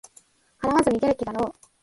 [0.59, 1.51] 払わず逃げる気だろう